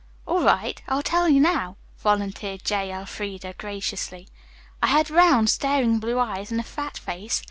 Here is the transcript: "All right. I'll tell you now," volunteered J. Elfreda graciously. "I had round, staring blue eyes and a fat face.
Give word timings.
"All 0.25 0.41
right. 0.41 0.81
I'll 0.87 1.03
tell 1.03 1.29
you 1.29 1.39
now," 1.39 1.77
volunteered 1.99 2.63
J. 2.65 2.91
Elfreda 2.91 3.53
graciously. 3.59 4.27
"I 4.81 4.87
had 4.87 5.11
round, 5.11 5.47
staring 5.51 5.99
blue 5.99 6.17
eyes 6.17 6.49
and 6.49 6.59
a 6.59 6.63
fat 6.63 6.97
face. 6.97 7.39